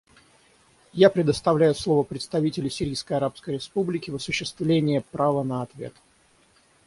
[0.93, 5.93] Я предоставляю слово представителю Сирийской Арабской Республики в осуществление права на ответ.